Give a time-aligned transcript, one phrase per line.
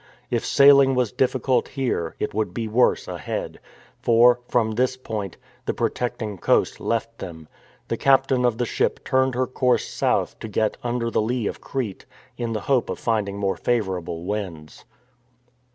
[0.31, 3.59] If sailing was difficult here, it would be worse ahead,
[4.01, 7.47] for, from this point, the protecting coast left them.
[7.87, 11.61] The captain of the ship turned her course south to get under the lee of
[11.61, 14.85] Crete, in the hope of finding more favourable winds.